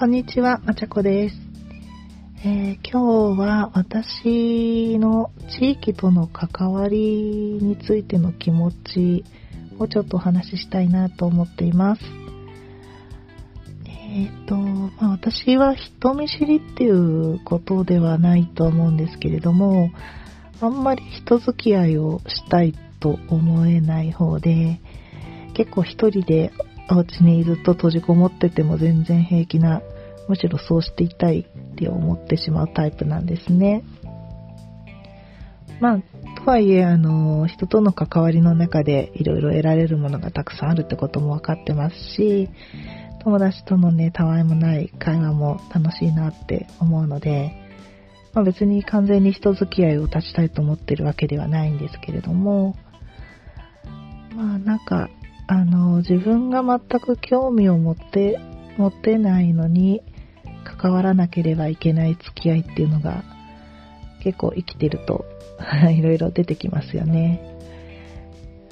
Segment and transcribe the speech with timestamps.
[0.00, 1.36] こんにちは、まちゃこです。
[2.42, 9.24] えー今日は私の地域との関わりについての気持ち
[9.78, 12.02] をちょっとお話ししたいなと思っています。
[13.84, 19.90] えっ、と、まあ、私は人見知りっていうことではないと思うんですけれども、
[20.62, 24.80] あんまり人付き合いをしたいと思えない方で、
[25.52, 26.52] 結構一人で
[26.92, 29.80] お家にずっと閉じこもってても全然平気な、
[30.30, 33.82] むしろそうしていたいって思ってしまうタイプなんですね。
[35.80, 35.98] まあ、
[36.44, 42.48] とはいえ、あの、人との関わりの中でいろいろ得られるものがたくさんあるってことも分かってますし、
[43.24, 47.52] 友達とのね、たわいもない会話も楽しいなって思うので、
[48.32, 52.76] まあ、別に完全に人付き合いを断ちたいと思ってるわけではないんですけれども、
[54.36, 55.08] まあなんか、
[55.48, 58.38] あの、自分が全く興味を持って、
[58.76, 60.02] 持ってないのに、
[60.80, 63.22] 関わらなければいけない付き合いっていうのが、
[64.22, 65.26] 結構生きてると、
[65.92, 67.40] いろいろ出てきますよね。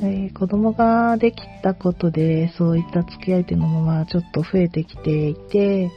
[0.01, 5.91] えー子供ができたことで、そういった付き合いっていうのもまあちょっと増えてきていて、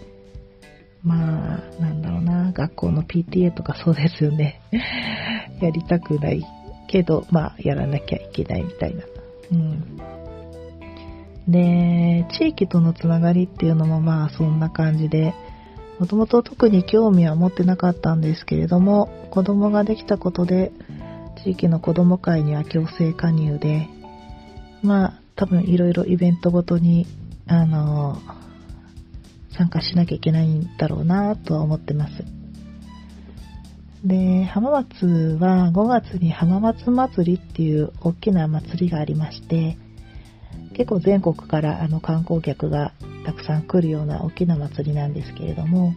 [1.04, 4.62] まあ、なんだろうな、学校の PTA とかそうですよね。
[5.62, 6.44] やりたくない
[6.88, 9.04] けど、まあ、やらなきゃいけないみたいな。
[9.52, 9.98] うん。
[11.48, 15.34] で、地域とのつながりっていうのもまあそんな感じで、
[16.02, 20.72] もともと特に興味は持ってなかったんですけれども、子供ができたことで、
[21.44, 23.88] 地域の子供会には強制加入で、
[24.82, 27.06] まあ多分いろいろイベントごとに、
[27.46, 28.18] あの、
[29.56, 32.24] 参加しなきゃいけないんだろうなとは思ってます。
[34.04, 39.78] で、浜松は5月に浜松祭りっていう大きな祭りがありまして、
[40.74, 42.92] 結構全国からあの観光客が
[43.26, 45.94] たくさん来るような大きな祭りなんですけれども、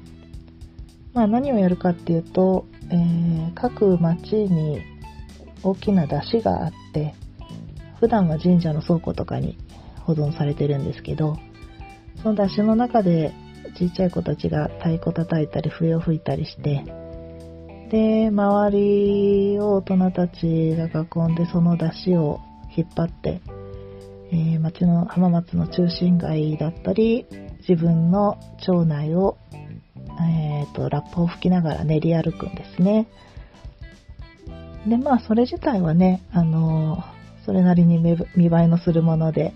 [1.12, 4.83] まあ何をやるかっていうと、えー各町に
[5.62, 7.14] 大きな出汁があって、
[8.01, 9.57] 普段は神社の倉庫とかに
[10.02, 11.36] 保存されてるんですけど、
[12.23, 13.33] その出汁の中で
[13.79, 16.85] ちっちゃい子たちが太鼓叩いたり笛を吹いたりして、
[17.91, 22.41] で、周りを大人たちが囲んでその出汁を
[22.77, 23.41] 引っ張って、
[24.34, 27.27] えー町の浜松の中心街だったり、
[27.68, 28.36] 自分の
[28.67, 29.39] 町内を、
[30.20, 33.06] えーと、ラップを吹きながら練り歩くんですね。
[34.89, 39.52] で、まあ、それ自体はね、あのーそれなりに見栄えのするもので、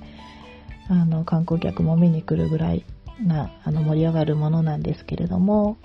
[0.89, 2.85] あの、観光客も見に来るぐらい
[3.19, 5.79] な、あの、盛り上がるものなんですけれども、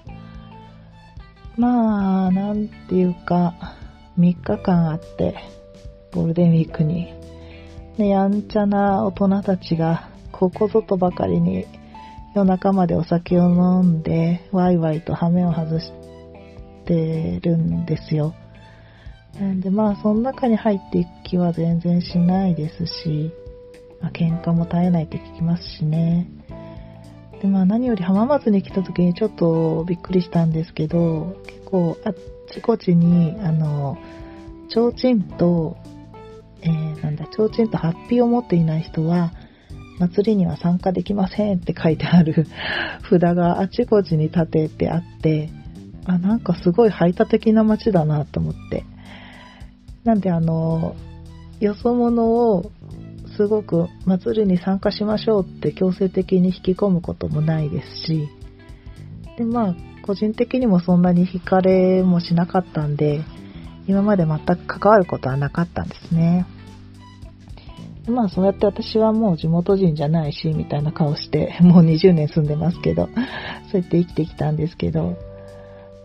[1.55, 3.55] まあ、なんていうか、
[4.19, 5.35] 3日間あって、
[6.13, 7.13] ゴールデンウィークに、
[7.97, 11.65] やんちゃな大人たちが、ここぞとばかりに
[12.35, 15.91] 夜中までお酒を飲んで、ワイワイと羽目を外し
[16.85, 18.33] てるんですよ。
[19.61, 23.31] でまあ、その中に入っていく気は全然しないですし、
[23.99, 26.27] まあ、喧嘩も絶えないって聞きますしね。
[27.41, 32.15] でまあ何より浜松に来た時にちょっとびっくりしたんですけど、結構あっ
[32.53, 33.97] ちこっちに、あの、
[34.69, 35.77] 提灯と、
[36.63, 39.31] えーなんだ、提灯とハッピーを持っていない人は、
[39.99, 42.47] 祭りには参加できませんって書いてある
[43.09, 45.49] 札があちこちに立ててあって、
[46.05, 48.85] あ、なんかすごい排他的な街だなと思って。
[50.03, 50.95] なんであの、
[51.59, 52.71] よそ者を
[53.37, 58.27] すごく祭りに参加しましょうって強制的に引き込むこともないですし、
[59.37, 59.75] で、まあ、
[60.05, 63.21] 個人的にもそんなに惹かれもしなかったんで、
[63.87, 66.45] 今まで全く関わることはなかったんですね。
[68.07, 73.07] まあ、そうやって私はもう地元人じゃないし、みたいな顔して、 もう20年住んでますけど、
[73.71, 75.15] そうやって生きてきたんですけど、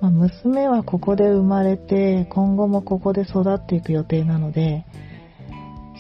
[0.01, 4.85] まあ、娘はここで生まれて、今後もここで育っていく予定なので、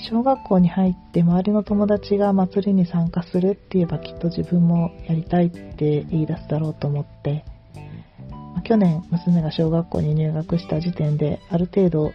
[0.08, 7.44] 小学校に入って周りの友達が祭りに参加するって言えばきっと自分もやりたいって言い出すだろうと思って、
[8.54, 12.12] ま去年娘が小学校に入学した時点である程度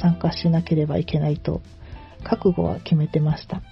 [0.00, 1.60] 参加しなければいけないと
[2.24, 3.62] 覚悟は決めてました。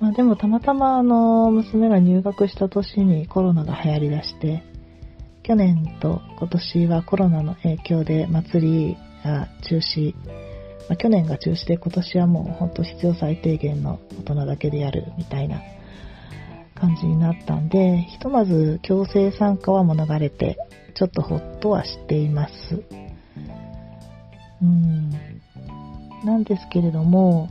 [0.00, 4.62] まあでもたまたまあの娘が入学した年にコロナが流行り出して、
[5.42, 10.14] 去年と今年はコロナの影響で祭りが中止、
[10.88, 15.60] まあ、去年が中止で今年はもう本当必要最低限の大人だけでやるみたいな
[16.74, 20.56] 感じになったんで、ひとまず強制参加は免れて、
[20.94, 22.82] ちょっとほっとはしています。
[24.60, 25.10] うん。
[26.24, 27.50] なんですけれども、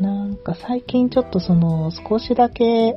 [0.00, 2.94] なんか最近ちょっとその少しだけ、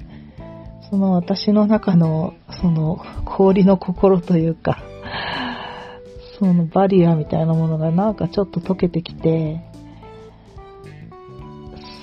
[0.90, 4.84] その私の中の、その氷の心というか、
[6.40, 9.62] そのバリアみたいなものがなんかちょっと溶けてきて、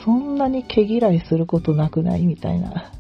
[0.05, 2.27] そんなに毛嫌いすることなくない？
[2.27, 2.93] みたいな。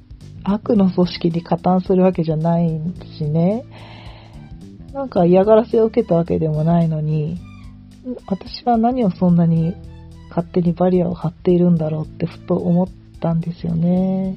[0.43, 2.81] 悪の組織に加担するわけじゃない
[3.19, 3.65] しね。
[4.93, 7.39] なんか嫌がらせを受けたわけでもないのに、
[8.27, 9.75] 私は何をそんなに
[10.31, 12.89] 勝手にバリアを張っているんだろうってふと思っ
[13.21, 14.37] たんですよね。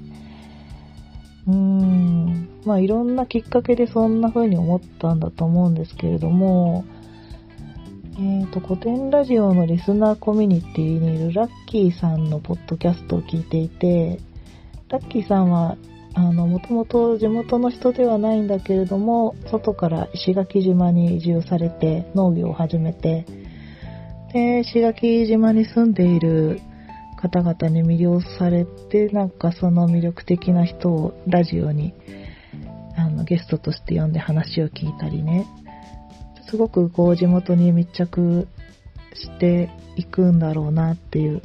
[1.47, 2.49] うーん。
[2.65, 6.85] まあいろんなきっかけでそんな風に思ったんだと思うんですけれども、
[8.15, 14.19] えーと、古典ラジオのリスナーコミュニティにいるラッキーさんのポッドキャストを聞いていて、
[14.89, 15.77] ラッキーさんは、
[16.13, 23.25] あの、もともと地元の人ではないんだけれども、外から石垣島に移住されて農業を始めて、
[24.33, 26.59] で、石垣島に住んでいる
[27.21, 31.93] 方々に魅了されて、なんかその魅力的な人をラジオに
[32.97, 35.45] あのゲストとして呼んで話を聞いたりね、
[36.49, 38.47] すごくこう地元に密着
[39.13, 41.41] していくんだろうなっていう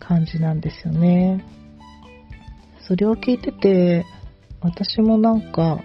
[0.00, 1.44] 感じなんですよね。
[2.88, 4.04] それを聞いてて、
[4.60, 5.80] 私もなんか、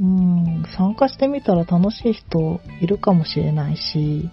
[0.00, 4.30] うん、参加してみたら楽しい人いるかもしれないし、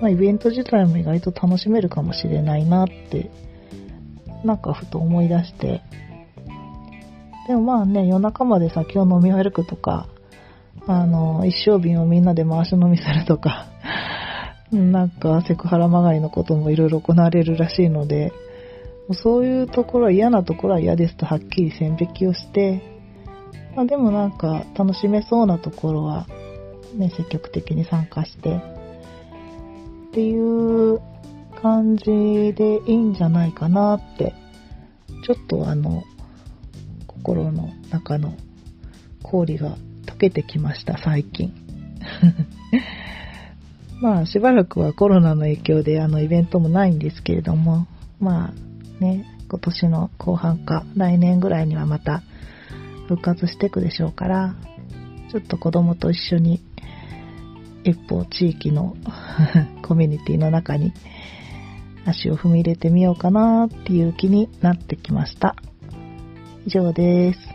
[0.00, 3.30] まあ、イベント自体も意外と楽しめるかもしれないなって、
[4.44, 5.82] なんかふと思い出して。
[7.46, 10.08] でもまあね、夜中まで酒を飲み歩くとか、
[10.86, 13.66] あの、一升瓶をみんなで回し飲みするとか、
[14.72, 18.32] なんかセクハラまがいのこともいろいろ行われるらしいので、
[19.12, 22.82] そういうところは嫌なところは嫌ですとはっきり線引きをして、
[23.76, 26.26] まあ、でもなんか楽しめそうなところは、
[26.96, 28.60] ね、積極的に参加して、
[30.14, 31.00] っていう
[31.60, 32.04] 感じ
[32.54, 34.32] でいいんじゃないかなって、
[35.26, 36.04] ちょっとあの、
[37.08, 38.36] 心の中の
[39.24, 39.76] 氷が
[40.06, 41.52] 溶けてきました、最近。
[44.00, 47.88] まあ、しばらくはコロナの影響であのイベントもないんですけれども、
[48.20, 52.22] まあね、今年の後半か来年ぐらいにはまた
[53.08, 54.54] 復活していくでしょうから、
[55.32, 56.60] ちょっと子供と一緒に
[57.84, 58.96] 一歩地域の
[59.82, 60.92] コミュニティの中に
[62.04, 65.56] 足を踏み入れてみようかなっていう気になってきました。
[66.66, 67.53] 以上です。